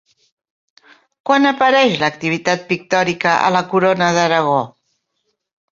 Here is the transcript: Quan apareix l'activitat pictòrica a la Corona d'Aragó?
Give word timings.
Quan 1.29 1.45
apareix 1.49 1.99
l'activitat 2.05 2.67
pictòrica 2.73 3.35
a 3.51 3.55
la 3.59 3.65
Corona 3.75 4.11
d'Aragó? 4.19 4.61